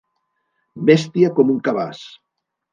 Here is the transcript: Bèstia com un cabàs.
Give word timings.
Bèstia 0.89 1.31
com 1.37 1.53
un 1.57 1.63
cabàs. 1.71 2.05